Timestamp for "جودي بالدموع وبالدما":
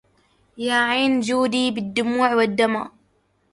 1.19-2.91